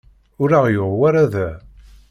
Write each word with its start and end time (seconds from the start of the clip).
Ur 0.41 0.49
aɣ-yuɣ 0.57 0.91
wara 0.99 1.23
da. 1.33 1.49